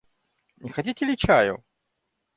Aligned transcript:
Не 0.57 0.71
хотите 0.71 1.05
ли 1.05 1.15
чаю? 1.15 1.63